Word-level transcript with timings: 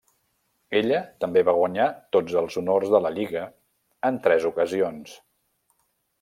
Ella 0.77 1.01
també 1.25 1.43
va 1.49 1.53
guanyar 1.57 1.85
tots 2.17 2.39
els 2.41 2.57
honors 2.63 2.95
de 2.95 3.03
la 3.07 3.13
lliga 3.19 3.45
en 4.11 4.19
tres 4.27 4.49
ocasions. 4.53 5.15